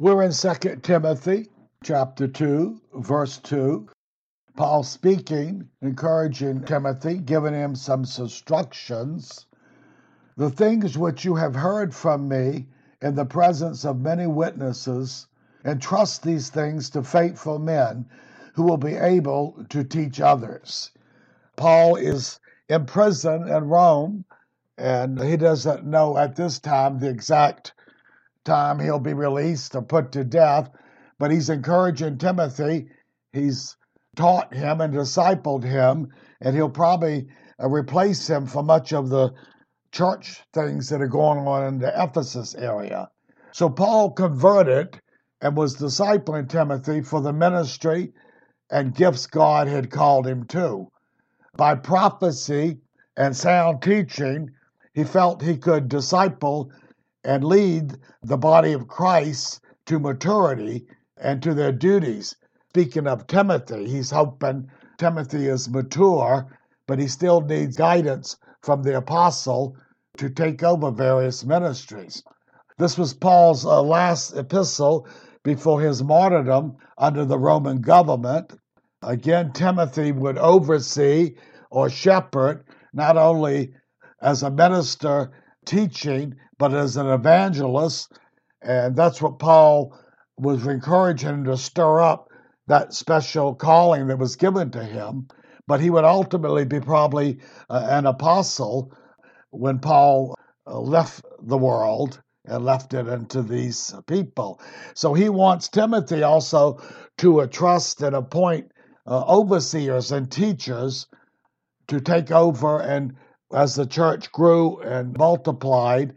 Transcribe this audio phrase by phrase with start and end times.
[0.00, 1.48] We're in 2 Timothy
[1.82, 3.88] chapter 2, verse 2.
[4.54, 9.46] Paul speaking, encouraging Timothy, giving him some instructions.
[10.36, 12.68] The things which you have heard from me
[13.02, 15.26] in the presence of many witnesses,
[15.64, 18.06] entrust these things to faithful men
[18.54, 20.92] who will be able to teach others.
[21.56, 24.24] Paul is in prison in Rome,
[24.76, 27.72] and he doesn't know at this time the exact
[28.44, 30.70] time he'll be released or put to death,
[31.18, 32.88] but he's encouraging Timothy.
[33.32, 33.76] He's
[34.16, 36.08] taught him and discipled him,
[36.40, 37.28] and he'll probably
[37.62, 39.32] uh, replace him for much of the
[39.92, 43.08] church things that are going on in the Ephesus area.
[43.52, 45.00] So Paul converted
[45.40, 48.12] and was discipling Timothy for the ministry
[48.70, 50.88] and gifts God had called him to.
[51.56, 52.78] By prophecy
[53.16, 54.50] and sound teaching,
[54.92, 56.70] he felt he could disciple
[57.24, 60.86] and lead the body of Christ to maturity
[61.20, 62.36] and to their duties.
[62.70, 66.46] Speaking of Timothy, he's hoping Timothy is mature,
[66.86, 69.76] but he still needs guidance from the apostle
[70.18, 72.22] to take over various ministries.
[72.78, 75.08] This was Paul's uh, last epistle
[75.42, 78.52] before his martyrdom under the Roman government.
[79.02, 81.36] Again, Timothy would oversee
[81.70, 83.74] or shepherd not only
[84.20, 85.30] as a minister
[85.68, 88.12] teaching, but as an evangelist.
[88.62, 89.96] And that's what Paul
[90.36, 92.28] was encouraging him to stir up
[92.66, 95.28] that special calling that was given to him.
[95.66, 98.92] But he would ultimately be probably uh, an apostle
[99.50, 100.34] when Paul
[100.66, 104.60] uh, left the world and left it into these people.
[104.94, 106.80] So he wants Timothy also
[107.18, 108.72] to trust and appoint
[109.06, 111.06] uh, overseers and teachers
[111.88, 113.14] to take over and
[113.52, 116.14] as the church grew and multiplied,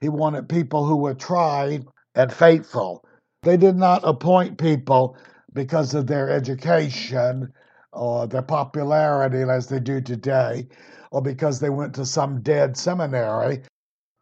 [0.00, 3.04] he wanted people who were tried and faithful.
[3.42, 5.16] They did not appoint people
[5.52, 7.52] because of their education
[7.92, 10.66] or their popularity as they do today,
[11.10, 13.62] or because they went to some dead seminary.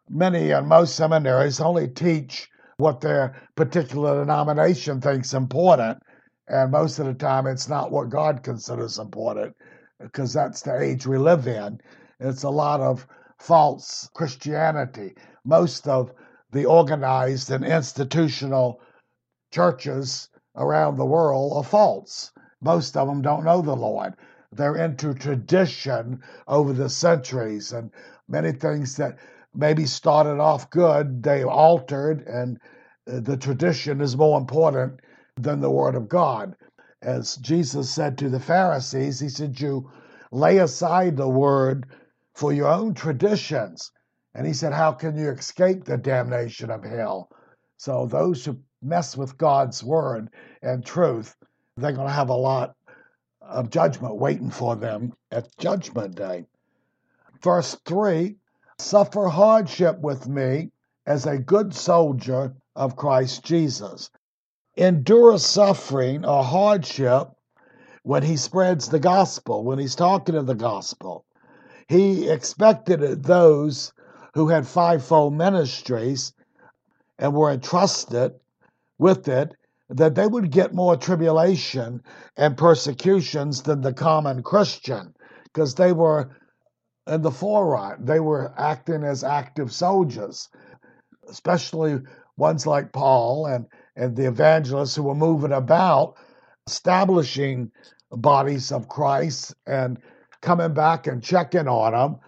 [0.08, 2.48] Many and most seminaries only teach
[2.78, 5.98] what their particular denomination thinks important,
[6.48, 9.54] and most of the time it's not what God considers important,
[10.00, 11.80] because that's the age we live in.
[12.20, 13.06] It's a lot of
[13.38, 15.14] false Christianity.
[15.44, 16.12] Most of
[16.52, 18.82] the organized and institutional
[19.50, 22.30] churches around the world are false.
[22.60, 24.14] Most of them don't know the Lord.
[24.52, 27.90] They're into tradition over the centuries, and
[28.28, 29.16] many things that
[29.54, 32.60] maybe started off good, they altered, and
[33.10, 35.00] uh, the tradition is more important
[35.36, 36.54] than the Word of God.
[37.00, 39.90] As Jesus said to the Pharisees, He said, You
[40.30, 41.86] lay aside the Word
[42.34, 43.90] for your own traditions.
[44.34, 47.30] And he said, How can you escape the damnation of hell?
[47.76, 50.28] So those who mess with God's word
[50.62, 51.36] and truth,
[51.76, 52.74] they're going to have a lot
[53.40, 56.46] of judgment waiting for them at Judgment Day.
[57.42, 58.36] Verse 3
[58.78, 60.70] Suffer hardship with me
[61.06, 64.10] as a good soldier of Christ Jesus.
[64.76, 67.28] Endure suffering or hardship
[68.02, 71.24] when he spreads the gospel, when he's talking of the gospel.
[71.90, 73.92] He expected those
[74.34, 76.32] who had fivefold ministries
[77.18, 78.34] and were entrusted
[78.96, 79.56] with it
[79.88, 82.00] that they would get more tribulation
[82.36, 86.30] and persecutions than the common Christian because they were
[87.08, 88.06] in the forefront.
[88.06, 90.48] They were acting as active soldiers,
[91.28, 91.98] especially
[92.36, 96.14] ones like Paul and, and the evangelists who were moving about
[96.68, 97.72] establishing
[98.12, 99.98] bodies of Christ and
[100.42, 102.20] coming back and checking on them.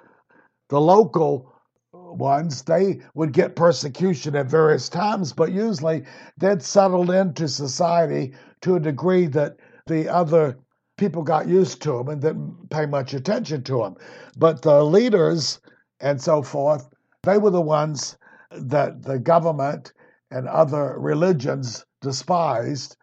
[0.68, 1.52] The local
[1.92, 6.04] ones, they would get persecution at various times, but usually
[6.38, 9.56] they'd settled into society to a degree that
[9.86, 10.58] the other
[10.96, 13.96] people got used to them and didn't pay much attention to them.
[14.36, 15.60] But the leaders
[16.00, 16.88] and so forth,
[17.22, 18.16] they were the ones
[18.50, 19.92] that the government
[20.30, 22.96] and other religions despised.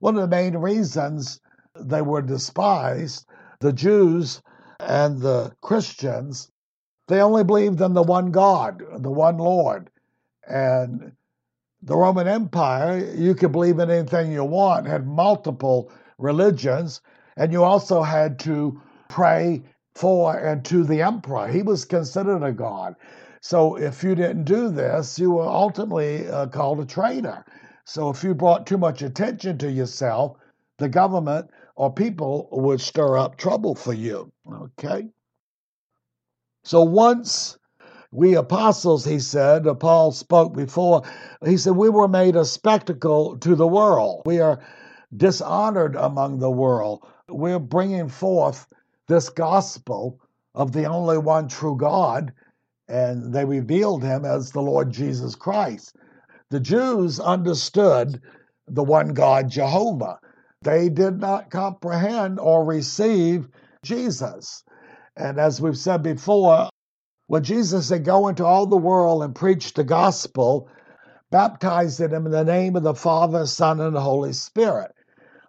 [0.00, 1.40] One of the main reasons
[1.78, 3.26] they were despised,
[3.60, 4.42] the Jews
[4.86, 6.50] and the Christians,
[7.08, 9.90] they only believed in the one God, the one Lord.
[10.48, 11.12] And
[11.82, 17.00] the Roman Empire, you could believe in anything you want, had multiple religions,
[17.36, 19.62] and you also had to pray
[19.94, 21.46] for and to the emperor.
[21.48, 22.96] He was considered a god.
[23.40, 27.44] So if you didn't do this, you were ultimately uh, called a traitor.
[27.84, 30.38] So if you brought too much attention to yourself,
[30.78, 34.32] the government or people would stir up trouble for you.
[34.46, 35.08] Okay?
[36.64, 37.58] So once
[38.14, 41.02] We apostles, he said, uh, Paul spoke before,
[41.44, 44.22] he said, we were made a spectacle to the world.
[44.24, 44.64] We are
[45.16, 47.04] dishonored among the world.
[47.28, 48.68] We're bringing forth
[49.08, 50.20] this gospel
[50.54, 52.32] of the only one true God,
[52.86, 55.96] and they revealed him as the Lord Jesus Christ.
[56.50, 58.22] The Jews understood
[58.68, 60.20] the one God, Jehovah.
[60.64, 63.48] They did not comprehend or receive
[63.82, 64.64] Jesus.
[65.16, 66.70] And as we've said before,
[67.26, 70.68] when Jesus said, Go into all the world and preach the gospel,
[71.30, 74.92] baptize them in the name of the Father, Son, and the Holy Spirit.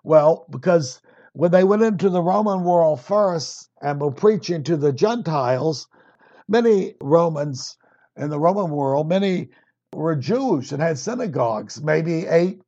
[0.03, 1.01] Well, because
[1.33, 5.87] when they went into the Roman world first and were preaching to the Gentiles,
[6.47, 7.77] many Romans
[8.17, 9.49] in the Roman world, many
[9.93, 12.61] were Jews and had synagogues, maybe eight,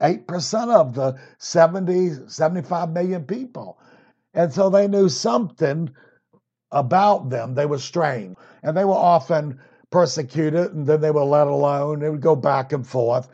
[0.00, 3.78] 8% of the 70, 75 million people.
[4.34, 5.90] And so they knew something
[6.70, 7.54] about them.
[7.54, 8.36] They were strange.
[8.62, 9.58] And they were often
[9.90, 12.00] persecuted and then they were let alone.
[12.00, 13.28] They would go back and forth.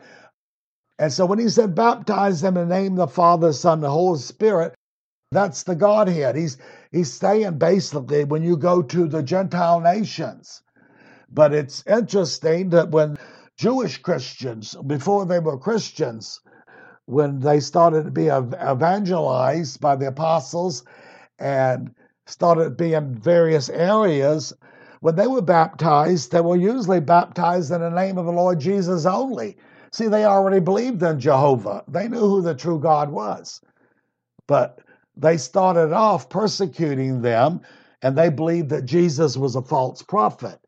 [0.99, 3.83] And so when he said, baptize them in the name of the Father, Son, and
[3.83, 4.75] the Holy Spirit,
[5.31, 6.35] that's the Godhead.
[6.35, 6.57] He's
[6.91, 10.61] he's saying basically when you go to the Gentile nations.
[11.29, 13.17] But it's interesting that when
[13.57, 16.39] Jewish Christians, before they were Christians,
[17.05, 20.83] when they started to be evangelized by the apostles
[21.39, 21.93] and
[22.25, 24.53] started being various areas,
[25.01, 29.05] when they were baptized, they were usually baptized in the name of the Lord Jesus
[29.05, 29.57] only.
[29.91, 31.83] See, they already believed in Jehovah.
[31.87, 33.61] They knew who the true God was.
[34.47, 34.79] But
[35.15, 37.61] they started off persecuting them,
[38.01, 40.59] and they believed that Jesus was a false prophet.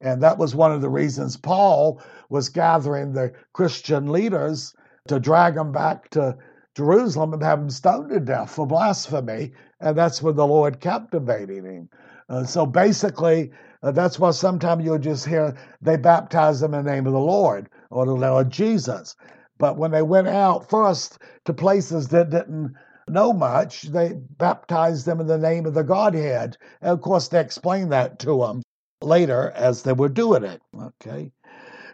[0.00, 4.74] And that was one of the reasons Paul was gathering the Christian leaders
[5.08, 6.36] to drag them back to
[6.76, 9.52] Jerusalem and have them stoned to death for blasphemy.
[9.80, 11.88] And that's when the Lord captivated him.
[12.28, 13.50] Uh, so basically,
[13.82, 17.18] uh, that's why sometimes you'll just hear they baptize them in the name of the
[17.18, 19.16] Lord or the Lord Jesus.
[19.58, 22.74] But when they went out first to places that didn't
[23.08, 26.56] know much, they baptized them in the name of the Godhead.
[26.80, 28.62] And of course, they explained that to them
[29.00, 30.60] later as they were doing it.
[30.80, 31.32] Okay.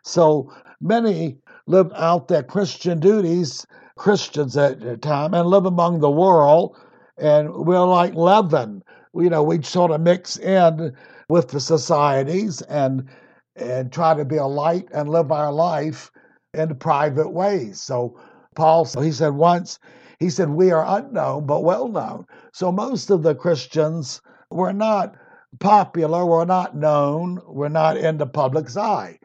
[0.02, 3.66] So many live out their Christian duties,
[3.96, 6.76] Christians at the time, and live among the world.
[7.18, 8.82] And we're like leaven.
[9.14, 10.94] You know, we sort of mix in
[11.28, 13.08] with the societies and
[13.56, 16.10] and try to be a light and live our life
[16.54, 17.80] in private ways.
[17.80, 18.18] So
[18.56, 19.78] Paul, so he said once,
[20.18, 22.26] he said, we are unknown but well known.
[22.52, 24.20] So most of the Christians
[24.50, 25.14] were not
[25.60, 29.18] popular, we're not known, we're not in the public's eye.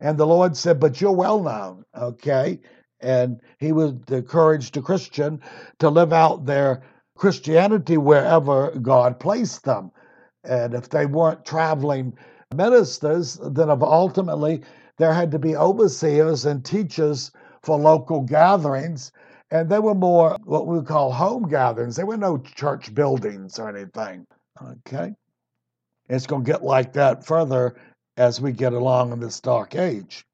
[0.00, 2.60] And the Lord said, But you're well known, okay?
[3.00, 5.40] And he would encourage the Christian
[5.78, 6.82] to live out their
[7.16, 9.90] Christianity wherever God placed them.
[10.44, 12.14] And if they weren't traveling
[12.54, 14.62] ministers, then ultimately
[14.96, 17.30] there had to be overseers and teachers
[17.62, 19.12] for local gatherings.
[19.50, 21.96] And they were more what we call home gatherings.
[21.96, 24.26] There were no church buildings or anything.
[24.62, 25.14] Okay.
[26.08, 27.76] It's going to get like that further
[28.16, 30.24] as we get along in this dark age.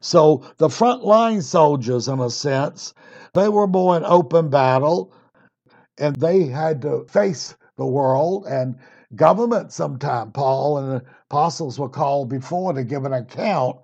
[0.00, 2.92] So the frontline soldiers, in a sense,
[3.34, 5.14] they were more in open battle
[5.98, 8.76] and they had to face the world and
[9.14, 10.32] government sometime.
[10.32, 13.76] Paul and the apostles were called before to give an account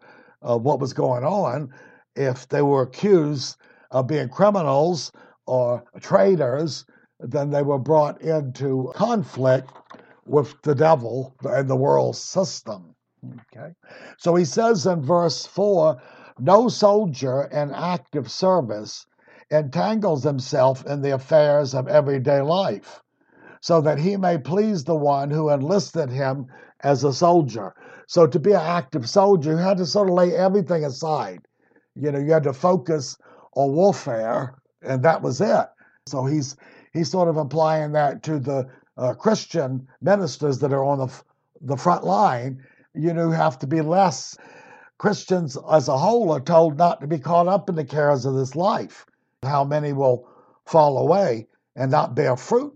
[0.42, 1.72] of what was going on
[2.16, 3.56] if they were accused
[3.90, 5.12] of being criminals
[5.46, 6.84] or traitors,
[7.20, 9.70] then they were brought into conflict
[10.26, 12.94] with the devil and the world system.
[13.24, 13.72] Okay.
[14.18, 16.00] So he says in verse 4
[16.40, 19.06] no soldier in active service
[19.50, 23.02] entangles himself in the affairs of everyday life
[23.60, 26.46] so that he may please the one who enlisted him
[26.80, 27.74] as a soldier.
[28.06, 31.40] So to be an active soldier, you had to sort of lay everything aside.
[31.94, 33.16] You know, you had to focus
[33.54, 35.66] on warfare, and that was it.
[36.06, 36.56] So he's
[36.92, 41.22] he's sort of applying that to the uh, Christian ministers that are on the
[41.60, 42.64] the front line.
[42.98, 44.36] You know, have to be less.
[44.98, 48.34] Christians as a whole are told not to be caught up in the cares of
[48.34, 49.06] this life.
[49.44, 50.28] How many will
[50.66, 52.74] fall away and not bear fruit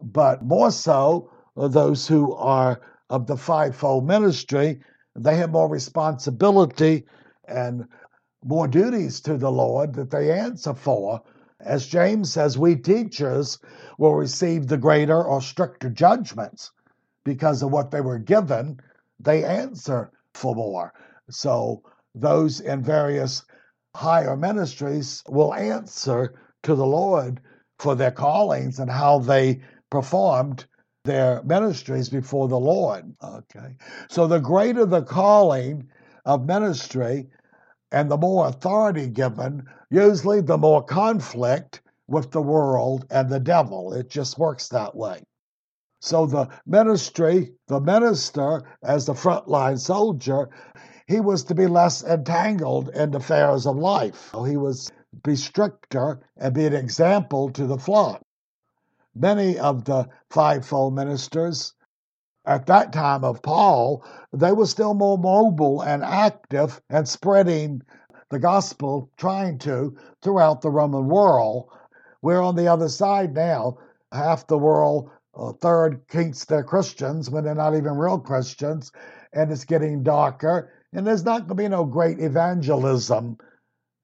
[0.00, 4.80] but more so uh, those who are of the fivefold ministry,
[5.16, 7.06] they have more responsibility
[7.46, 7.86] and
[8.44, 11.22] more duties to the Lord that they answer for.
[11.60, 13.58] As James says, we teachers
[13.98, 16.72] will receive the greater or stricter judgments
[17.24, 18.80] because of what they were given.
[19.24, 20.92] They answer for more.
[21.30, 21.82] So
[22.14, 23.44] those in various
[23.94, 27.40] higher ministries will answer to the Lord
[27.78, 30.66] for their callings and how they performed
[31.04, 33.14] their ministries before the Lord.
[33.22, 33.76] Okay.
[34.08, 35.88] So the greater the calling
[36.24, 37.28] of ministry
[37.92, 43.92] and the more authority given, usually the more conflict with the world and the devil.
[43.92, 45.22] It just works that way.
[46.04, 50.50] So the ministry, the minister, as the frontline soldier,
[51.06, 54.30] he was to be less entangled in the affairs of life.
[54.46, 54.92] He was
[55.22, 58.20] be stricter and be an example to the flock.
[59.14, 61.72] Many of the fivefold ministers
[62.44, 67.80] at that time of Paul, they were still more mobile and active and spreading
[68.28, 71.70] the gospel, trying to, throughout the Roman world.
[72.20, 73.78] We're on the other side now.
[74.12, 78.92] Half the world a third kinks they're Christians when they're not even real Christians,
[79.32, 80.72] and it's getting darker.
[80.92, 83.38] And there's not going to be no great evangelism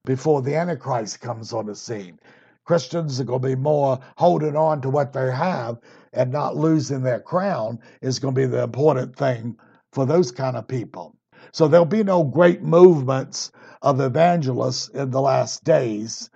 [0.04, 2.18] before the Antichrist comes on the scene.
[2.64, 5.78] Christians are going to be more holding on to what they have
[6.12, 9.56] and not losing their crown is going to be the important thing
[9.92, 11.16] for those kind of people.
[11.52, 13.50] So there'll be no great movements
[13.82, 16.30] of evangelists in the last days,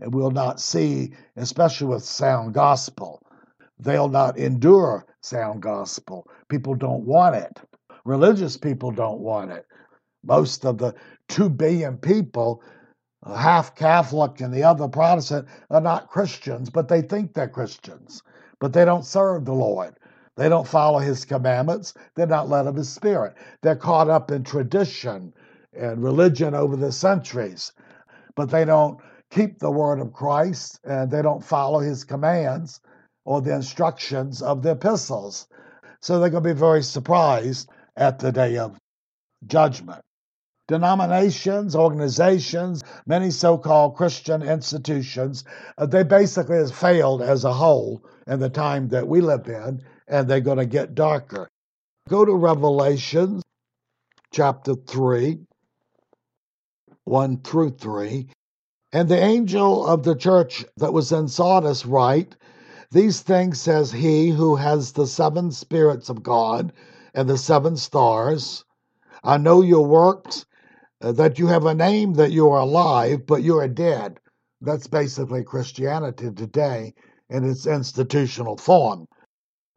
[0.00, 3.21] and we'll not see, especially with sound gospel.
[3.82, 6.28] They'll not endure sound gospel.
[6.48, 7.60] People don't want it.
[8.04, 9.66] Religious people don't want it.
[10.24, 10.94] Most of the
[11.28, 12.62] 2 billion people,
[13.26, 18.22] half Catholic and the other Protestant, are not Christians, but they think they're Christians.
[18.60, 19.96] But they don't serve the Lord.
[20.36, 21.92] They don't follow his commandments.
[22.14, 23.34] They're not led of his spirit.
[23.62, 25.34] They're caught up in tradition
[25.76, 27.72] and religion over the centuries,
[28.36, 32.80] but they don't keep the word of Christ and they don't follow his commands
[33.24, 35.46] or the instructions of the epistles.
[36.00, 38.76] So they're going to be very surprised at the day of
[39.46, 40.02] judgment.
[40.68, 45.44] Denominations, organizations, many so called Christian institutions,
[45.76, 49.82] uh, they basically have failed as a whole in the time that we live in,
[50.08, 51.48] and they're going to get darker.
[52.08, 53.42] Go to Revelation
[54.32, 55.40] chapter 3,
[57.04, 58.28] 1 through 3.
[58.92, 62.36] And the angel of the church that was in Sardis write,
[62.92, 66.72] these things says he who has the seven spirits of God
[67.14, 68.64] and the seven stars.
[69.24, 70.44] I know your works,
[71.00, 74.20] uh, that you have a name that you are alive, but you are dead.
[74.60, 76.94] That's basically Christianity today
[77.30, 79.08] in its institutional form.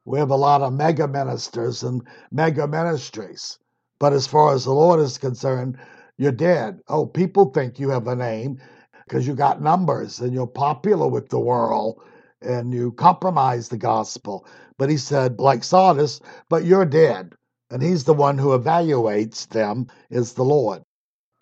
[0.04, 3.58] We have a lot of mega ministers and mega ministries.
[3.98, 5.78] But as far as the Lord is concerned,
[6.18, 6.80] you're dead.
[6.90, 8.60] Oh, people think you have a name
[9.08, 12.02] because you got numbers and you're popular with the world
[12.42, 14.46] and you compromise the gospel.
[14.78, 17.34] But he said, like Sardis, but you're dead.
[17.70, 20.84] And he's the one who evaluates them, is the Lord.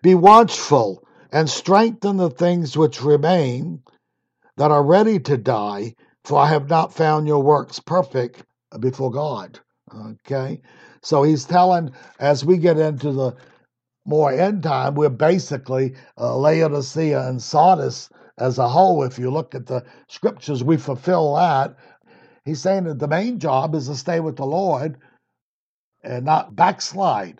[0.01, 3.81] Be watchful and strengthen the things which remain
[4.57, 8.43] that are ready to die, for I have not found your works perfect
[8.79, 9.59] before God.
[9.93, 10.61] Okay?
[11.01, 13.35] So he's telling, as we get into the
[14.05, 19.55] more end time, we're basically uh, Laodicea and Sardis as a whole, if you look
[19.55, 21.75] at the scriptures, we fulfill that.
[22.45, 24.97] He's saying that the main job is to stay with the Lord
[26.03, 27.39] and not backslide.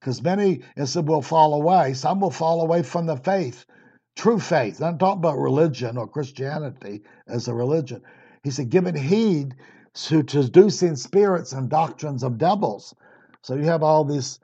[0.00, 1.94] Because many, it said, will fall away.
[1.94, 3.64] Some will fall away from the faith,
[4.16, 4.82] true faith.
[4.82, 8.02] I'm talking about religion or Christianity as a religion.
[8.42, 9.54] He said, giving heed
[9.94, 12.94] to seducing spirits and doctrines of devils.
[13.42, 14.40] So you have all this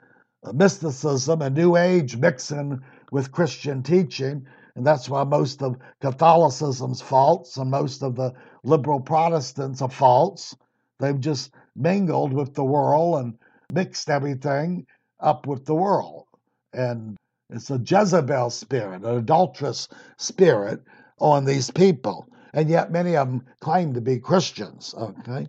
[0.54, 2.80] mysticism and New Age mixing
[3.12, 4.46] with Christian teaching.
[4.76, 10.54] And that's why most of Catholicism's false and most of the liberal Protestants are false.
[10.98, 13.38] They've just mingled with the world and
[13.72, 14.86] mixed everything
[15.18, 16.26] up with the world.
[16.72, 17.16] And
[17.50, 20.82] it's a Jezebel spirit, an adulterous spirit
[21.18, 22.26] on these people.
[22.54, 24.94] And yet many of them claim to be Christians.
[24.96, 25.48] Okay.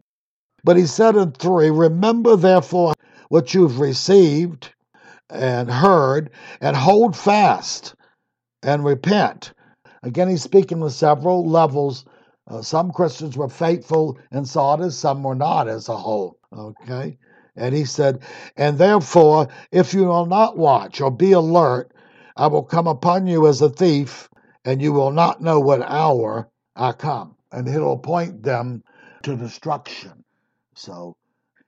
[0.64, 2.94] But he said in three, remember therefore
[3.30, 4.74] what you've received
[5.30, 7.96] and heard, and hold fast
[8.64, 9.54] and repent.
[10.04, 12.06] Again, he's speaking with several levels.
[12.48, 16.38] Uh, some Christians were faithful in Sardis, some were not as a whole.
[16.56, 17.18] Okay?
[17.56, 18.20] And he said,
[18.56, 21.92] And therefore, if you will not watch or be alert,
[22.36, 24.30] I will come upon you as a thief,
[24.66, 27.36] and you will not know what hour I come.
[27.52, 28.84] And he'll appoint them
[29.24, 30.24] to destruction.
[30.76, 31.16] So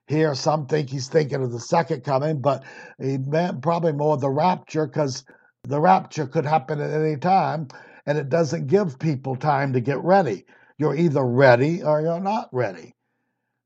[0.07, 2.63] here, some think he's thinking of the second coming, but
[2.99, 5.23] he meant probably more the rapture because
[5.63, 7.67] the rapture could happen at any time,
[8.05, 10.45] and it doesn't give people time to get ready.
[10.77, 12.93] You're either ready or you're not ready.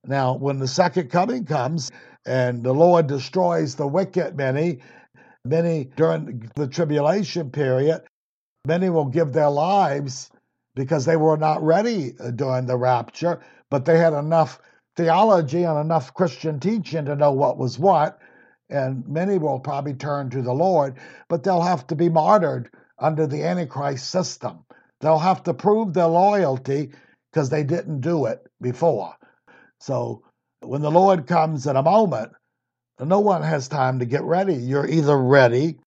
[0.05, 1.91] Now, when the second coming comes
[2.25, 4.79] and the Lord destroys the wicked many,
[5.43, 8.01] many during the tribulation period,
[8.65, 10.29] many will give their lives
[10.75, 14.59] because they were not ready uh, during the rapture, but they had enough
[14.95, 18.19] theology and enough Christian teaching to know what was what,
[18.69, 20.97] and many will probably turn to the Lord,
[21.29, 22.69] but they'll have to be martyred
[22.99, 24.65] under the Antichrist system.
[24.99, 26.91] They'll have to prove their loyalty
[27.31, 29.15] because they didn't do it before.
[29.79, 30.23] So
[30.61, 32.31] when the Lord comes in a moment,
[32.99, 34.55] no one has time to get ready.
[34.55, 35.77] You're either ready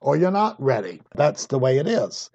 [0.00, 1.00] or you're not ready.
[1.14, 2.30] That's the way it is.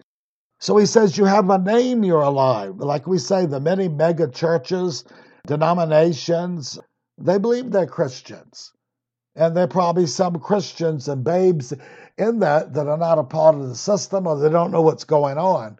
[0.60, 2.77] So he says, You have a name, you're alive.
[2.77, 5.03] Like we say, the many mega churches,
[5.46, 6.79] denominations,
[7.20, 8.72] they believe they're Christians.
[9.38, 11.72] And there are probably some Christians and babes
[12.17, 15.03] in that that are not a part of the system or they don't know what's
[15.03, 15.77] going on.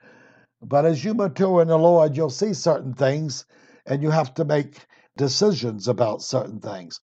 [0.62, 3.46] But as you mature in the Lord, you'll see certain things
[3.88, 4.86] and you have to make
[5.18, 7.02] decisions about certain things.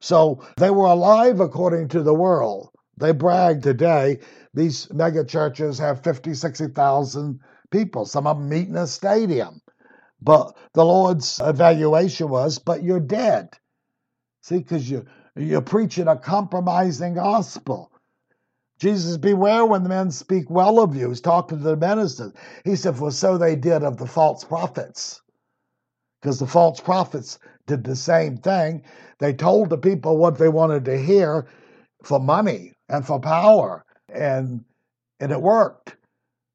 [0.00, 2.70] So they were alive according to the world.
[2.96, 4.20] They brag today.
[4.54, 7.40] These mega churches have 50, 60,000
[7.70, 8.06] people.
[8.06, 9.60] Some of them meet in a stadium.
[10.22, 13.50] But the Lord's evaluation was, but you're dead.
[14.42, 15.04] See, because you,
[15.42, 17.90] you're preaching a compromising gospel.
[18.78, 21.08] Jesus, beware when the men speak well of you.
[21.10, 22.32] He's talking to the ministers.
[22.64, 25.20] He said, For so they did of the false prophets.
[26.20, 28.82] Because the false prophets did the same thing.
[29.18, 31.46] They told the people what they wanted to hear
[32.02, 34.64] for money and for power, and
[35.20, 35.96] and it worked.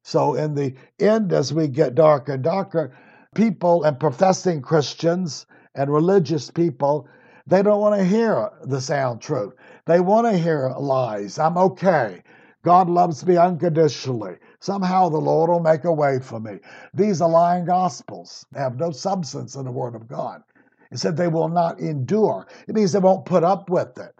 [0.04, 2.96] So in the end, as we get darker and darker,
[3.34, 7.08] people and professing Christians and religious people,
[7.46, 9.54] they don't want to hear the sound truth.
[9.86, 11.38] They want to hear lies.
[11.38, 12.22] I'm okay.
[12.64, 14.36] God loves me unconditionally.
[14.60, 16.58] Somehow the Lord will make a way for me.
[16.92, 18.44] These are lying gospels.
[18.52, 20.42] They have no substance in the Word of God.
[20.90, 22.46] It said they will not endure.
[22.66, 24.14] It means they won't put up with it.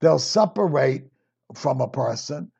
[0.00, 1.04] They'll separate
[1.54, 2.50] from a person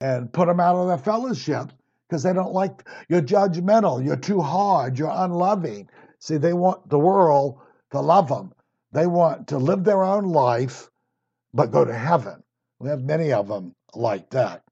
[0.00, 1.72] and put them out of their fellowship
[2.08, 5.88] because they don't like you're judgmental, you're too hard, you're unloving.
[6.20, 7.58] See, they want the world
[7.92, 8.53] to love them.
[8.94, 10.88] They want to live their own life
[11.52, 12.42] but go to heaven.
[12.78, 14.62] We have many of them like that.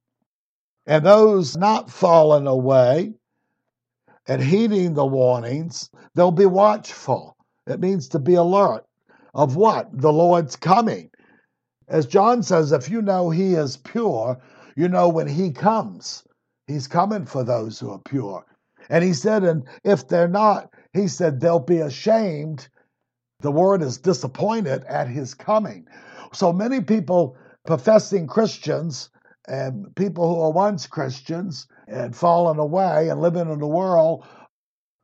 [0.86, 3.14] And those not fallen away
[4.28, 7.36] and heeding the warnings, they'll be watchful.
[7.66, 8.84] It means to be alert
[9.34, 9.88] of what?
[9.92, 11.10] The Lord's coming.
[11.88, 14.40] As John says, if you know he is pure,
[14.76, 16.24] you know when he comes,
[16.68, 18.44] he's coming for those who are pure.
[18.88, 22.68] And he said, and if they're not, he said, they'll be ashamed.
[23.42, 25.86] The word is disappointed at his coming.
[26.32, 29.10] So many people professing Christians
[29.46, 34.24] and people who are once Christians and fallen away and living in the world,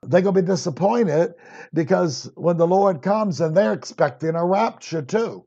[0.03, 1.35] they're going to be disappointed
[1.75, 5.45] because when the Lord comes and they're expecting a rapture too.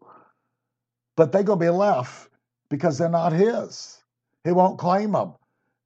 [1.15, 2.30] But they're going to be left
[2.69, 4.01] because they're not His.
[4.43, 5.36] He won't claim them.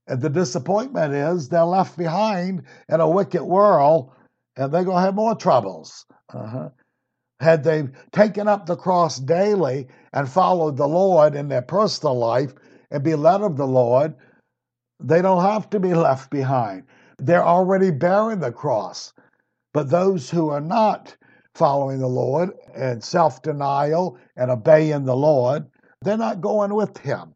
[0.07, 4.11] And the disappointment is they're left behind in a wicked world
[4.55, 6.05] and they're going to have more troubles.
[6.33, 6.69] Uh-huh.
[7.45, 12.55] Had they taken up the cross daily and followed the Lord in their personal life
[12.89, 14.15] and be led of the Lord,
[14.99, 16.88] they don't have to be left behind.
[17.19, 19.13] They're already bearing the cross.
[19.75, 21.15] But those who are not
[21.53, 25.67] following the Lord and self denial and obeying the Lord,
[26.01, 27.36] they're not going with Him.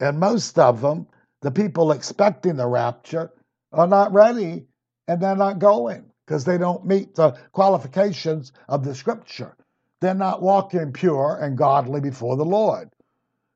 [0.00, 1.06] And most of them,
[1.42, 3.30] the people expecting the rapture,
[3.74, 4.68] are not ready
[5.06, 9.56] and they're not going because they don't meet the qualifications of the scripture.
[10.02, 12.90] They're not walking pure and godly before the Lord.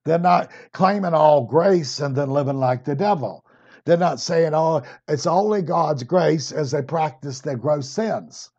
[0.07, 3.45] They're not claiming all grace and then living like the devil.
[3.85, 8.51] They're not saying, oh, it's only God's grace as they practice their gross sins.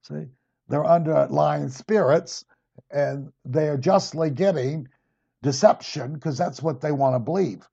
[0.00, 0.24] See,
[0.68, 2.46] they're under lying spirits
[2.90, 4.88] and they are justly getting
[5.42, 7.68] deception because that's what they want to believe.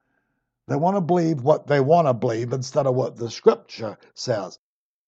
[0.67, 4.59] They want to believe what they want to believe instead of what the scripture says.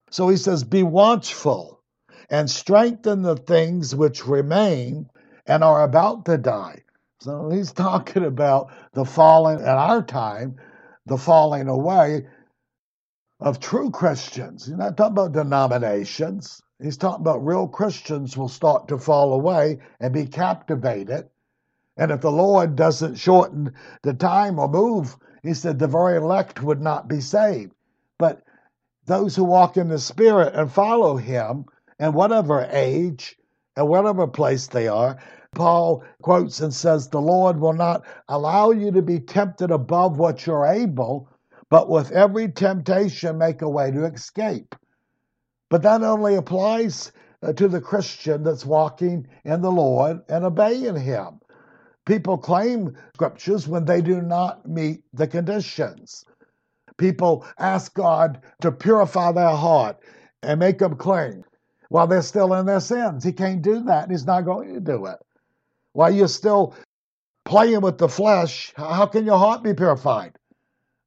[0.10, 1.82] So he says, Be watchful
[2.30, 5.10] and strengthen the things which remain
[5.46, 6.84] and are about to die.
[7.20, 10.58] So he's talking about the falling in our time,
[11.06, 12.28] the falling away
[13.39, 14.65] of true Christians.
[14.65, 16.62] He's not talking about denominations.
[16.82, 21.30] He's talking about real Christians will start to fall away and be captivated.
[21.98, 26.62] And if the Lord doesn't shorten the time or move, he said the very elect
[26.62, 27.74] would not be saved.
[28.20, 28.43] But
[29.08, 31.65] those who walk in the Spirit and follow Him,
[32.00, 33.38] in whatever age
[33.76, 35.17] and whatever place they are,
[35.56, 40.46] Paul quotes and says, The Lord will not allow you to be tempted above what
[40.46, 41.30] you're able,
[41.70, 44.76] but with every temptation make a way to escape.
[45.70, 50.96] But that only applies uh, to the Christian that's walking in the Lord and obeying
[50.96, 51.39] Him.
[52.06, 56.26] People claim scriptures when they do not meet the conditions.
[56.97, 59.97] People ask God to purify their heart
[60.43, 61.43] and make them clean.
[61.89, 63.23] while they're still in their sins.
[63.23, 65.17] He can't do that, and he's not going to do it.
[65.93, 66.75] While you're still
[67.45, 70.38] playing with the flesh, how can your heart be purified?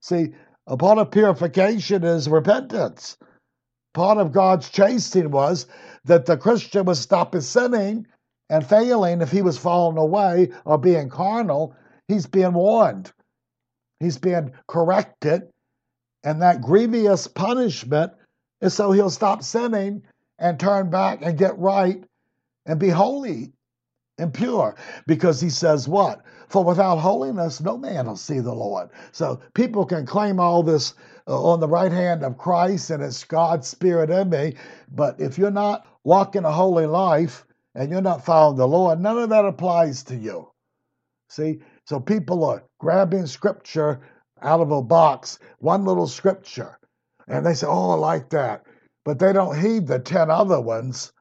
[0.00, 0.34] See,
[0.66, 3.16] a part of purification is repentance.
[3.94, 5.66] Part of God's chastening was
[6.04, 8.06] that the Christian would stop his sinning
[8.48, 11.74] and failing if he was falling away or being carnal.
[12.08, 13.12] He's being warned,
[14.00, 15.48] he's being corrected,
[16.24, 18.12] and that grievous punishment
[18.60, 20.02] is so he'll stop sinning
[20.38, 22.04] and turn back and get right
[22.66, 23.52] and be holy
[24.18, 24.76] and pure.
[25.06, 26.22] Because he says, What?
[26.48, 28.90] For without holiness, no man will see the Lord.
[29.12, 30.94] So people can claim all this
[31.28, 34.54] uh, on the right hand of Christ and it's God's Spirit in me.
[34.90, 39.18] But if you're not walking a holy life and you're not following the Lord, none
[39.18, 40.50] of that applies to you.
[41.28, 41.60] See?
[41.84, 44.00] So people are grabbing scripture
[44.42, 46.78] out of a box, one little scripture,
[47.28, 48.64] and they say, Oh, I like that.
[49.04, 51.12] But they don't heed the 10 other ones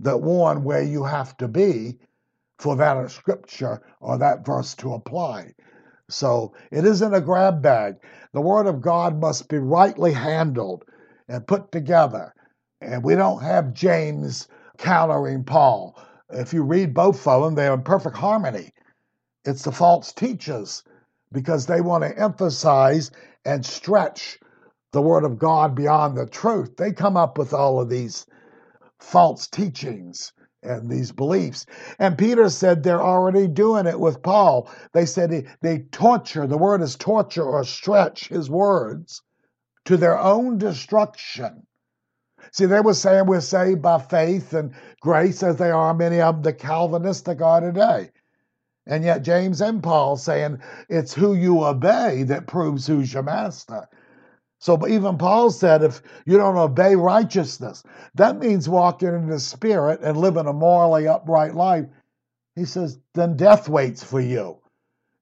[0.00, 1.98] that warn where you have to be
[2.58, 5.54] for that scripture or that verse to apply.
[6.10, 7.96] So it isn't a grab bag.
[8.32, 10.84] The Word of God must be rightly handled
[11.28, 12.34] and put together.
[12.80, 14.48] And we don't have James
[14.78, 16.00] countering Paul.
[16.30, 18.72] If you read both of them, they're in perfect harmony.
[19.44, 20.82] It's the false teachers
[21.32, 23.10] because they want to emphasize
[23.44, 24.38] and stretch
[24.92, 26.76] the Word of God beyond the truth.
[26.76, 28.26] They come up with all of these
[28.98, 31.66] false teachings and these beliefs.
[31.98, 34.70] And Peter said they're already doing it with Paul.
[34.92, 39.22] They said they torture, the word is torture or stretch his words
[39.84, 41.66] to their own destruction.
[42.52, 46.42] See, they were saying we're saved by faith and grace, as they are many of
[46.42, 48.10] the Calvinists that are today.
[48.88, 53.86] And yet, James and Paul saying it's who you obey that proves who's your master.
[54.60, 57.84] So even Paul said, if you don't obey righteousness,
[58.16, 61.86] that means walking in the spirit and living a morally upright life.
[62.56, 64.58] He says, then death waits for you.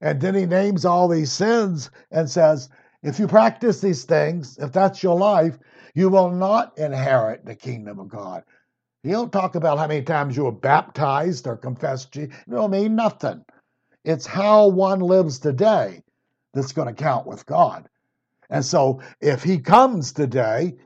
[0.01, 2.69] And then he names all these sins and says,
[3.03, 5.59] if you practice these things, if that's your life,
[5.93, 8.43] you will not inherit the kingdom of God.
[9.03, 12.33] He'll talk about how many times you were baptized or confessed Jesus.
[12.47, 13.43] It'll mean nothing.
[14.07, 16.01] It's how one lives today
[16.53, 17.89] that's going to count with God.
[18.49, 20.77] And so if he comes today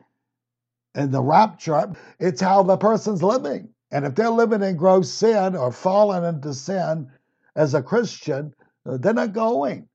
[0.96, 3.70] in the rapture, it's how the person's living.
[3.92, 7.12] And if they're living in gross sin or falling into sin
[7.56, 8.56] as a Christian,
[8.88, 9.88] uh, they're not going.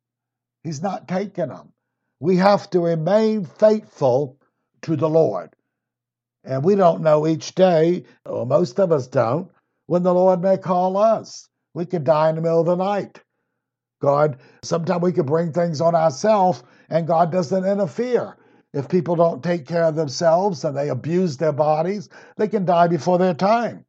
[0.62, 1.73] He's not taking them.
[2.21, 4.39] We have to remain faithful
[4.83, 5.51] to the Lord.
[6.45, 9.51] And we don't know each day, or most of us don't,
[9.87, 11.49] when the Lord may call us.
[11.77, 13.21] We could die in the middle of the night.
[14.01, 18.39] God, sometimes we could bring things on ourselves and God doesn't interfere.
[18.73, 22.09] If people don't take care of themselves and they abuse their bodies,
[22.39, 23.85] they can die before their time,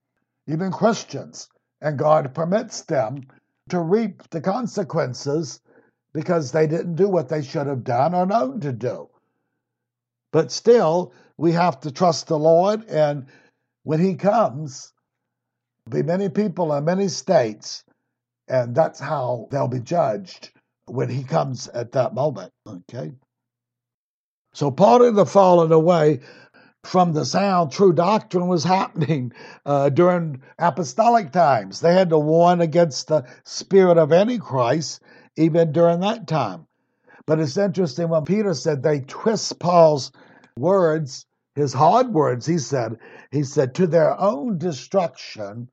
[0.48, 1.48] even Christians.
[1.80, 3.22] And God permits them
[3.70, 5.62] to reap the consequences
[6.14, 9.08] because they didn't do what they should have done or known to do.
[10.34, 13.28] But still, we have to trust the Lord, and
[13.84, 14.92] when He comes,
[15.90, 17.84] be many people in many states,
[18.48, 20.52] and that's how they'll be judged
[20.86, 22.52] when he comes at that moment.
[22.68, 23.14] Okay.
[24.54, 26.22] So part of the falling away
[26.84, 29.34] from the sound true doctrine was happening
[29.66, 31.82] uh, during apostolic times.
[31.82, 35.02] They had to warn against the spirit of Antichrist
[35.36, 36.66] even during that time.
[37.26, 40.12] But it's interesting when Peter said they twist Paul's
[40.58, 42.98] words, his hard words, he said,
[43.32, 45.70] he said, to their own destruction.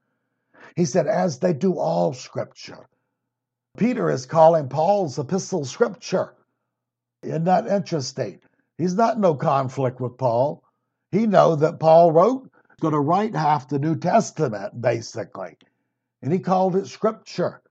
[0.77, 2.89] He said, as they do all scripture.
[3.77, 6.35] Peter is calling Paul's epistle scripture.
[7.23, 8.41] Isn't that interesting?
[8.79, 10.63] He's not in no conflict with Paul.
[11.11, 12.51] He know that Paul wrote,
[12.81, 15.57] going to write half the New Testament, basically.
[16.23, 17.63] And he called it scripture.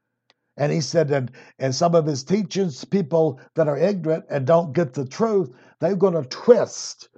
[0.57, 4.73] And he said, and, and some of his teachings, people that are ignorant and don't
[4.73, 7.09] get the truth, they're going to twist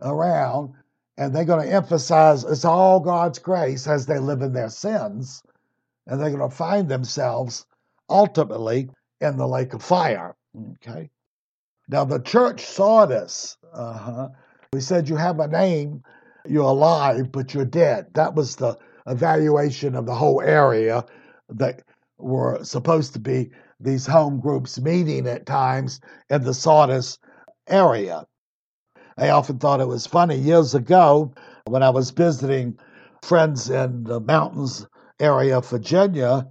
[0.00, 0.74] around
[1.18, 5.42] and they're going to emphasize it's all God's grace as they live in their sins
[6.06, 7.66] and they're going to find themselves
[8.08, 10.34] ultimately in the lake of fire.
[10.74, 11.10] Okay.
[11.88, 13.56] Now the church saw this.
[13.72, 14.28] Uh-huh.
[14.72, 16.02] We said you have a name,
[16.46, 18.06] you're alive, but you're dead.
[18.14, 21.04] That was the evaluation of the whole area
[21.50, 21.82] that
[22.18, 27.18] were supposed to be these home groups meeting at times in the Sardis
[27.68, 28.26] area.
[29.16, 31.32] I often thought it was funny years ago
[31.66, 32.78] when I was visiting
[33.22, 34.86] friends in the mountains
[35.20, 36.48] area of Virginia,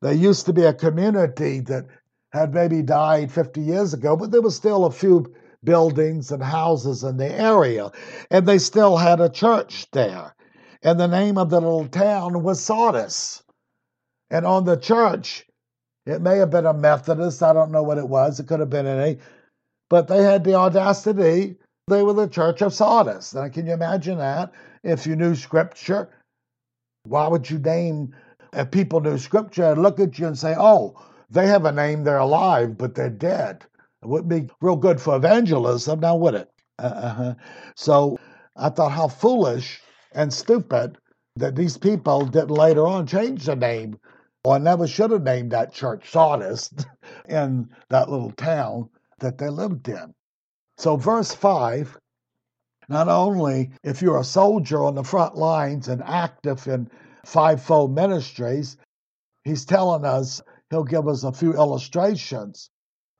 [0.00, 1.86] there used to be a community that
[2.32, 7.02] had maybe died 50 years ago, but there was still a few buildings and houses
[7.02, 7.90] in the area.
[8.30, 10.34] And they still had a church there.
[10.82, 13.42] And the name of the little town was Sardis.
[14.30, 15.46] And on the church,
[16.06, 18.70] it may have been a Methodist, I don't know what it was, it could have
[18.70, 19.18] been any,
[19.88, 21.56] but they had the audacity.
[21.88, 23.34] They were the church of Sardis.
[23.34, 24.52] Now, can you imagine that?
[24.82, 26.10] If you knew scripture,
[27.04, 28.14] why would you name,
[28.52, 30.94] if people knew scripture and look at you and say, oh,
[31.30, 33.64] they have a name, they're alive, but they're dead?
[34.02, 36.50] It wouldn't be real good for evangelism, now would it?
[36.78, 37.34] Uh-huh.
[37.74, 38.18] So
[38.54, 39.80] I thought how foolish
[40.12, 40.98] and stupid
[41.36, 43.98] that these people didn't later on change the name
[44.44, 46.70] or never should have named that church Sardis
[47.28, 50.14] in that little town that they lived in.
[50.78, 51.98] So, verse 5
[52.88, 56.88] not only if you're a soldier on the front lines and active in
[57.26, 58.78] fivefold ministries,
[59.44, 62.70] he's telling us he'll give us a few illustrations.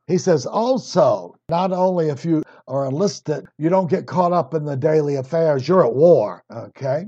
[0.07, 4.65] He says also, not only if you are enlisted, you don't get caught up in
[4.65, 7.07] the daily affairs, you're at war, okay?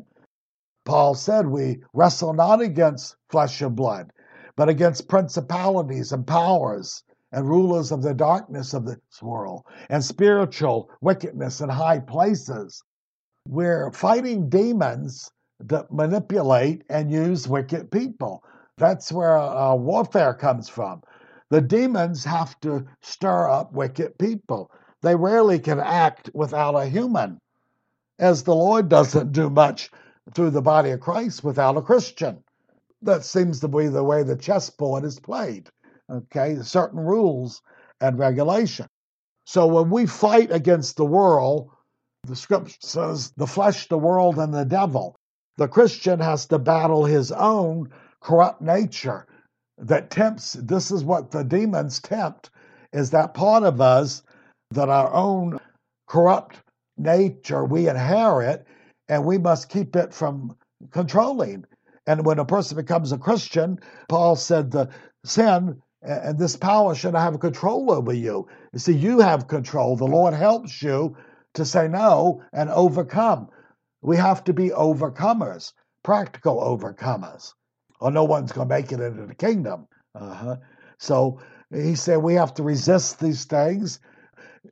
[0.85, 4.13] Paul said we wrestle not against flesh and blood,
[4.57, 7.03] but against principalities and powers
[7.33, 12.83] and rulers of the darkness of this world and spiritual wickedness in high places.
[13.47, 18.43] We're fighting demons that manipulate and use wicked people.
[18.79, 21.03] That's where uh, warfare comes from.
[21.51, 24.71] The demons have to stir up wicked people.
[25.03, 27.39] They rarely can act without a human,
[28.19, 29.91] as the Lord doesn't do much
[30.35, 32.43] through the body of Christ without a Christian.
[33.03, 35.71] That seems to be the way the chessboard is played
[36.11, 37.63] okay, certain rules
[38.01, 38.87] and regulation.
[39.47, 41.71] So when we fight against the world,
[42.25, 45.17] the scripture says the flesh, the world, and the devil.
[45.57, 49.27] The Christian has to battle his own corrupt nature
[49.79, 50.53] that tempts.
[50.53, 52.51] This is what the demons tempt,
[52.93, 54.23] is that part of us
[54.73, 55.59] that our own
[56.07, 56.57] corrupt
[56.97, 58.67] nature we inherit,
[59.09, 60.57] and we must keep it from
[60.91, 61.65] controlling.
[62.07, 64.91] And when a person becomes a Christian, Paul said the
[65.25, 68.49] sin and this power should have control over you.
[68.73, 69.97] You see, you have control.
[69.97, 71.17] The Lord helps you
[71.55, 73.49] to say no and overcome.
[74.03, 77.53] We have to be overcomers, practical overcomers,
[78.01, 79.89] or no one's going to make it into the kingdom.
[80.15, 80.57] Uh-huh.
[80.99, 81.41] So
[81.73, 84.01] he said we have to resist these things.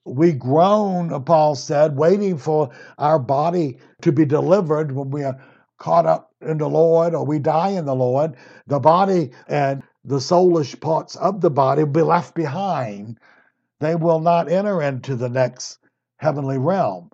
[0.05, 5.39] We groan, Paul said, waiting for our body to be delivered when we are
[5.79, 8.37] caught up in the Lord or we die in the Lord.
[8.67, 13.19] The body and the soulish parts of the body will be left behind.
[13.81, 15.79] They will not enter into the next
[16.17, 17.11] heavenly realm.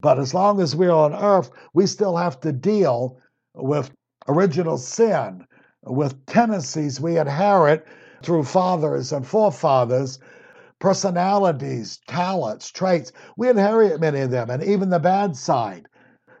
[0.00, 3.18] But as long as we're on earth, we still have to deal
[3.54, 3.90] with
[4.28, 5.46] original sin,
[5.82, 7.86] with tendencies we inherit
[8.22, 10.18] through fathers and forefathers,
[10.78, 13.12] personalities, talents, traits.
[13.36, 15.86] We inherit many of them, and even the bad side.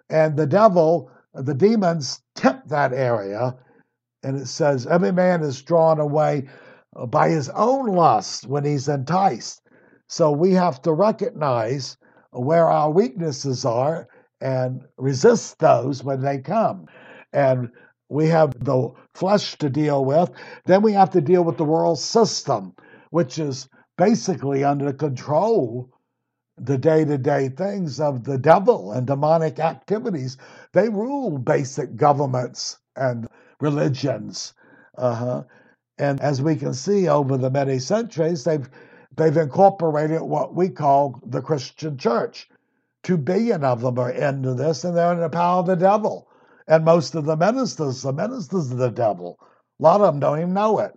[0.08, 3.56] And the devil, the demons, tempt that area
[4.22, 6.48] and it says, Every man is drawn away
[6.96, 9.62] uh, by his own lust when he's enticed.
[10.08, 11.96] So we have to recognize
[12.32, 14.08] where our weaknesses are
[14.40, 16.86] and resist those when they come.
[17.32, 17.70] And
[18.08, 20.30] we have the flesh to deal with.
[20.64, 22.74] Then we have to deal with the world system,
[23.10, 25.90] which is basically under control
[26.56, 30.36] the day to day things of the devil and demonic activities.
[30.72, 33.28] They rule basic governments and
[33.60, 34.54] religions.
[34.98, 35.44] Uh-huh.
[35.98, 38.68] And as we can see over the many centuries, they've
[39.16, 42.48] they've incorporated what we call the Christian church.
[43.02, 46.28] Two billion of them are into this, and they're in the power of the devil.
[46.68, 49.38] And most of the ministers, the ministers of the devil.
[49.80, 50.94] A lot of them don't even know it.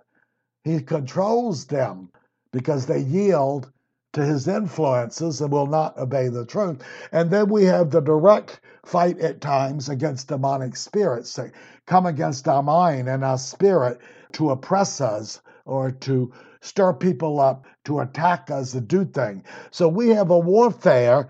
[0.64, 2.10] He controls them
[2.52, 3.72] because they yield
[4.14, 6.82] to his influences and will not obey the truth.
[7.12, 11.52] And then we have the direct fight at times against demonic spirits that
[11.86, 14.00] come against our mind and our spirit
[14.34, 19.44] to oppress us or to stir people up, to attack us, to do things.
[19.72, 21.30] So we have a warfare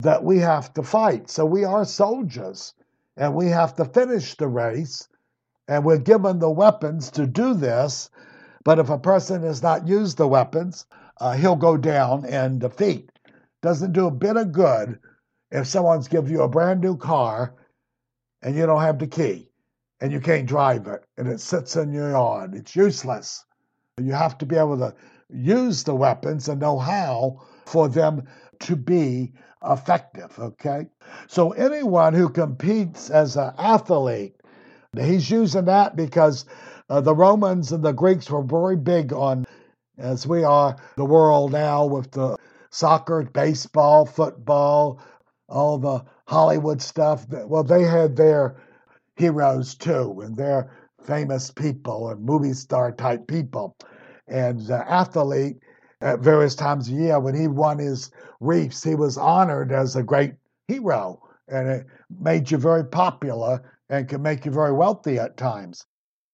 [0.00, 1.30] that we have to fight.
[1.30, 2.74] So we are soldiers
[3.16, 5.08] and we have to finish the race.
[5.68, 8.10] And we're given the weapons to do this.
[8.64, 10.86] But if a person has not used the weapons,
[11.22, 13.08] uh, he'll go down in defeat.
[13.62, 14.98] Doesn't do a bit of good
[15.52, 17.54] if someone's give you a brand new car
[18.42, 19.48] and you don't have the key
[20.00, 22.56] and you can't drive it and it sits in your yard.
[22.56, 23.44] It's useless.
[23.98, 24.96] You have to be able to
[25.30, 28.24] use the weapons and know how for them
[28.62, 29.32] to be
[29.64, 30.88] effective, okay?
[31.28, 34.34] So anyone who competes as an athlete,
[34.98, 36.46] he's using that because
[36.90, 39.46] uh, the Romans and the Greeks were very big on
[39.98, 42.36] as we are the world now with the
[42.70, 45.00] soccer, baseball, football,
[45.48, 47.26] all the Hollywood stuff.
[47.28, 48.56] Well, they had their
[49.16, 50.70] heroes too, and their
[51.04, 53.76] famous people and movie star type people.
[54.28, 55.56] And the athlete,
[56.00, 60.02] at various times a year, when he won his reefs, he was honored as a
[60.02, 60.34] great
[60.66, 61.86] hero, and it
[62.20, 65.86] made you very popular and can make you very wealthy at times.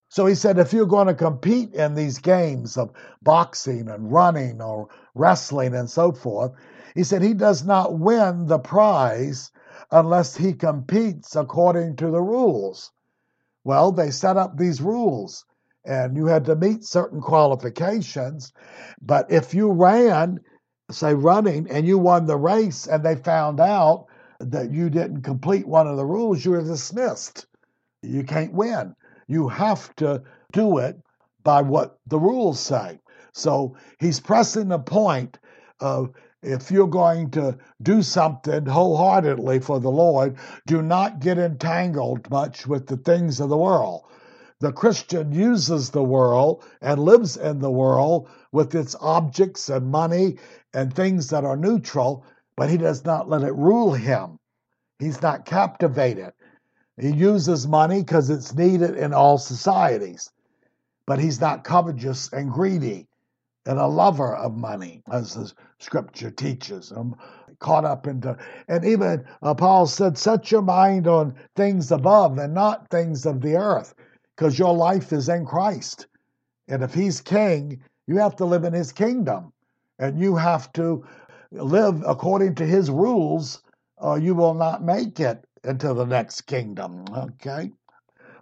[0.09, 2.91] So he said, if you're going to compete in these games of
[3.21, 6.51] boxing and running or wrestling and so forth,
[6.95, 9.51] he said he does not win the prize
[9.91, 12.91] unless he competes according to the rules.
[13.63, 15.45] Well, they set up these rules
[15.85, 18.51] and you had to meet certain qualifications.
[19.01, 20.39] But if you ran,
[20.89, 24.07] say running, and you won the race and they found out
[24.39, 27.45] that you didn't complete one of the rules, you were dismissed.
[28.01, 28.95] You can't win.
[29.29, 30.99] You have to do it
[31.43, 32.99] by what the rules say.
[33.31, 35.37] So he's pressing the point
[35.79, 36.09] of
[36.41, 42.65] if you're going to do something wholeheartedly for the Lord, do not get entangled much
[42.65, 44.03] with the things of the world.
[44.61, 50.37] The Christian uses the world and lives in the world with its objects and money
[50.73, 52.25] and things that are neutral,
[52.57, 54.39] but he does not let it rule him.
[54.97, 56.33] He's not captivated.
[56.99, 60.29] He uses money because it's needed in all societies,
[61.07, 63.07] but he's not covetous and greedy
[63.65, 66.91] and a lover of money, as the scripture teaches.
[66.91, 67.15] I'm
[67.59, 72.53] caught up into, and even uh, Paul said, set your mind on things above and
[72.53, 73.93] not things of the earth,
[74.35, 76.07] because your life is in Christ.
[76.67, 79.51] And if he's king, you have to live in his kingdom,
[79.99, 81.05] and you have to
[81.51, 83.61] live according to his rules,
[83.97, 87.05] or you will not make it into the next kingdom.
[87.15, 87.71] Okay?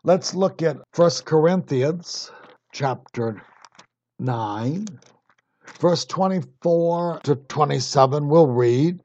[0.03, 2.31] Let's look at First Corinthians
[2.71, 3.41] chapter
[4.19, 4.85] 9,
[5.79, 8.27] verse 24 to 27.
[8.27, 9.01] We'll read.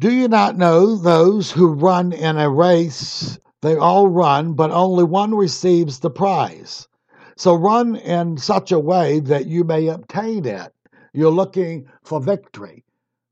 [0.00, 3.38] Do you not know those who run in a race?
[3.62, 6.86] They all run, but only one receives the prize.
[7.36, 10.72] So run in such a way that you may obtain it.
[11.12, 12.84] You're looking for victory.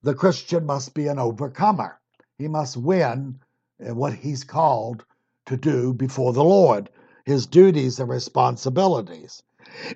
[0.03, 2.01] The Christian must be an overcomer.
[2.39, 3.41] He must win
[3.81, 5.05] uh, what he's called
[5.47, 6.91] to do before the Lord,
[7.25, 9.43] his duties and responsibilities.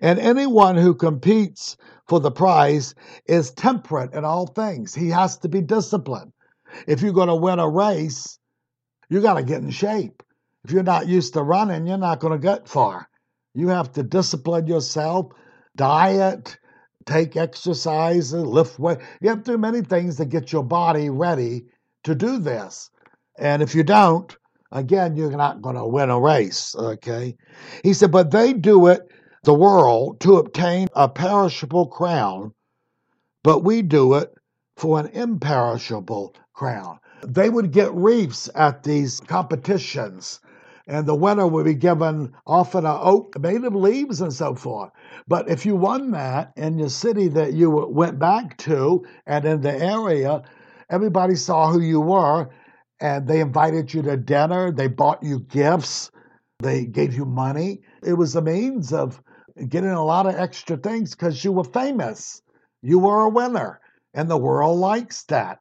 [0.01, 1.77] And anyone who competes
[2.09, 2.95] for the prize
[3.27, 4.95] is temperate in all things.
[4.95, 6.33] He has to be disciplined.
[6.87, 8.39] If you're going to win a race,
[9.09, 10.23] you got to get in shape.
[10.65, 13.09] If you're not used to running, you're not going to get far.
[13.55, 15.33] You have to discipline yourself,
[15.77, 16.59] diet,
[17.07, 18.99] take exercise, lift weight.
[19.21, 21.67] You have to do many things to get your body ready
[22.05, 22.91] to do this.
[23.39, 24.37] And if you don't,
[24.73, 26.75] again, you're not going to win a race.
[26.75, 27.37] Okay.
[27.83, 29.01] He said, but they do it,
[29.45, 32.53] the world, to obtain a perishable crown,
[33.43, 34.33] but we do it
[34.77, 36.99] for an imperishable crown.
[37.27, 40.41] They would get reefs at these competitions,
[40.87, 44.91] and the winner would be given often a oak made of leaves and so forth.
[45.29, 49.61] But if you won that in the city that you went back to and in
[49.61, 50.43] the area,
[50.91, 52.51] everybody saw who you were,
[53.01, 54.71] and they invited you to dinner.
[54.71, 56.11] They bought you gifts.
[56.59, 57.81] They gave you money.
[58.03, 59.23] It was a means of
[59.69, 62.43] getting a lot of extra things because you were famous.
[62.83, 63.81] You were a winner,
[64.15, 65.61] and the world likes that.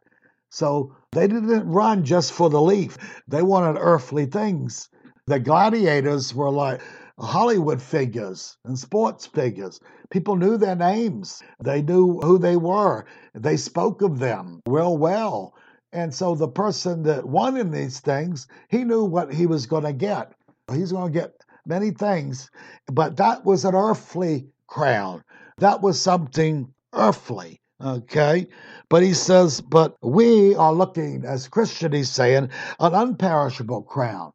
[0.49, 4.89] So they didn't run just for the leaf, they wanted earthly things.
[5.27, 6.81] The gladiators were like
[7.19, 9.79] Hollywood figures and sports figures.
[10.09, 15.53] People knew their names, they knew who they were, they spoke of them real well.
[15.91, 19.83] And so the person that won in these things, he knew what he was going
[19.83, 20.33] to get.
[20.71, 22.49] He's going to get many things,
[22.87, 25.23] but that was an earthly crown.
[25.57, 27.59] That was something earthly.
[27.81, 28.47] Okay.
[28.89, 34.31] But he says, but we are looking, as Christian, he's saying, an unperishable crown.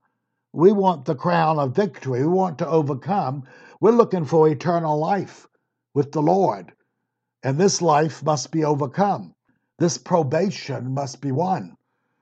[0.54, 2.20] We want the crown of victory.
[2.20, 3.42] We want to overcome.
[3.80, 5.48] We're looking for eternal life
[5.94, 6.72] with the Lord.
[7.42, 9.34] And this life must be overcome.
[9.78, 11.76] This probation must be won.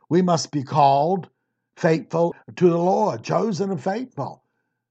[0.09, 1.29] We must be called
[1.77, 4.43] faithful to the Lord, chosen and faithful.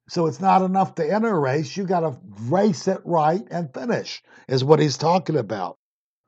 [0.08, 1.76] So it's not enough to enter a race.
[1.76, 5.80] You got to race it right and finish, is what he's talking about.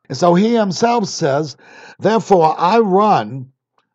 [0.09, 1.57] And so he himself says,
[1.99, 3.51] Therefore, I run,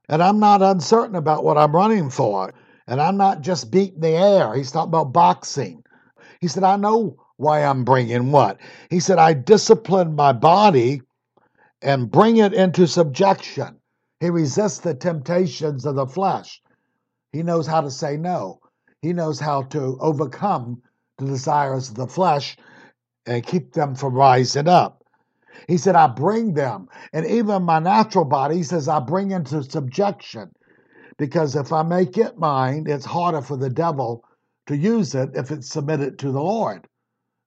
[0.08, 2.52] and I'm not uncertain about what I'm running for.
[2.88, 4.54] And I'm not just beating the air.
[4.54, 5.84] He's talking about boxing.
[6.40, 8.58] He said, I know why I'm bringing what.
[8.90, 11.02] He said, I discipline my body
[11.82, 13.78] and bring it into subjection.
[14.20, 16.62] He resists the temptations of the flesh.
[17.32, 18.60] He knows how to say no.
[19.02, 20.82] He knows how to overcome
[21.18, 22.56] the desires of the flesh
[23.26, 25.04] and keep them from rising up.
[25.68, 26.88] He said, I bring them.
[27.12, 30.50] And even my natural body, he says, I bring into subjection.
[31.18, 34.24] Because if I make it mine, it's harder for the devil
[34.66, 36.86] to use it if it's submitted to the Lord.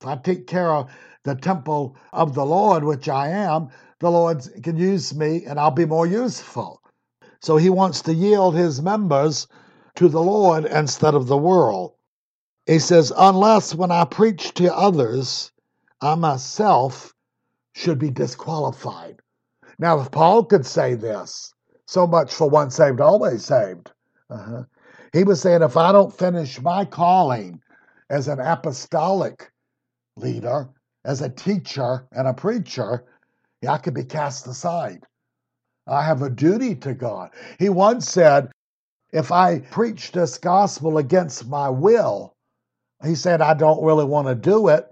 [0.01, 0.91] If I take care of
[1.23, 3.69] the temple of the Lord, which I am,
[3.99, 6.81] the Lord can use me and I'll be more useful.
[7.41, 9.47] So he wants to yield his members
[9.95, 11.93] to the Lord instead of the world.
[12.65, 15.51] He says, Unless when I preach to others,
[16.01, 17.13] I myself
[17.73, 19.21] should be disqualified.
[19.79, 21.53] Now, if Paul could say this,
[21.91, 23.91] so much for once saved, always saved.
[24.29, 24.63] Uh-huh.
[25.11, 27.61] He was saying, if I don't finish my calling
[28.09, 29.51] as an apostolic
[30.15, 30.69] leader,
[31.03, 33.03] as a teacher and a preacher,
[33.67, 35.03] I could be cast aside.
[35.85, 37.31] I have a duty to God.
[37.59, 38.53] He once said,
[39.11, 42.37] if I preach this gospel against my will,
[43.03, 44.87] he said, I don't really want to do it.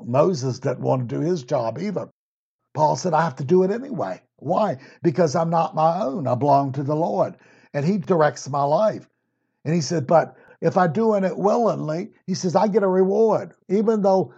[0.00, 2.08] Moses didn't want to do his job either.
[2.72, 4.22] Paul said, I have to do it anyway.
[4.38, 4.78] Why?
[5.02, 6.26] Because I'm not my own.
[6.26, 7.36] I belong to the Lord,
[7.74, 9.08] and He directs my life.
[9.64, 13.52] And he said, But if I do it willingly, he says, I get a reward.
[13.68, 14.34] Even though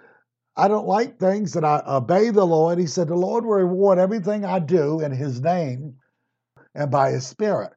[0.56, 3.98] I don't like things and I obey the Lord, he said, The Lord will reward
[3.98, 5.96] everything I do in his name
[6.74, 7.72] and by his spirit.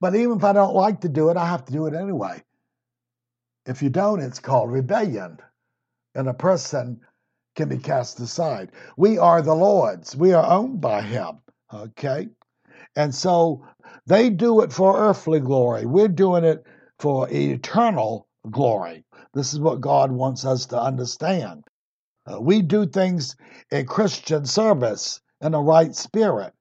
[0.00, 2.42] But even if I don't like to do it, I have to do it anyway.
[3.66, 5.38] If you don't, it's called rebellion.
[6.14, 7.00] And a person
[7.56, 8.72] can be cast aside.
[8.96, 11.38] We are the Lord's, we are owned by him.
[11.72, 12.28] Okay?
[12.96, 13.66] And so
[14.06, 15.86] they do it for earthly glory.
[15.86, 16.64] We're doing it
[16.98, 19.04] for eternal glory.
[19.34, 21.64] This is what God wants us to understand.
[22.26, 23.36] Uh, we do things
[23.70, 26.52] in Christian service in a right spirit.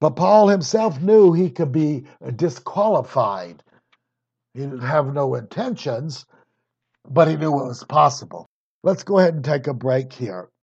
[0.00, 2.04] But Paul himself knew he could be
[2.36, 3.62] disqualified.
[4.54, 6.26] He didn't have no intentions,
[7.08, 8.46] but he knew it was possible.
[8.82, 10.48] Let's go ahead and take a break here.